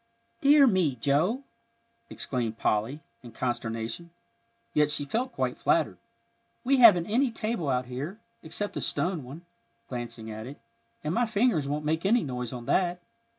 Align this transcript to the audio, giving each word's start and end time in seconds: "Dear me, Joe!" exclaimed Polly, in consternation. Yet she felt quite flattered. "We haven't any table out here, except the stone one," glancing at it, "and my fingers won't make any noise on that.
"Dear 0.41 0.65
me, 0.65 0.95
Joe!" 0.95 1.43
exclaimed 2.09 2.57
Polly, 2.57 3.01
in 3.21 3.31
consternation. 3.33 4.09
Yet 4.73 4.89
she 4.89 5.05
felt 5.05 5.31
quite 5.31 5.59
flattered. 5.59 5.99
"We 6.63 6.77
haven't 6.77 7.05
any 7.05 7.29
table 7.29 7.69
out 7.69 7.85
here, 7.85 8.19
except 8.41 8.73
the 8.73 8.81
stone 8.81 9.23
one," 9.23 9.45
glancing 9.89 10.31
at 10.31 10.47
it, 10.47 10.59
"and 11.03 11.13
my 11.13 11.27
fingers 11.27 11.67
won't 11.67 11.85
make 11.85 12.03
any 12.03 12.23
noise 12.23 12.51
on 12.51 12.65
that. 12.65 12.99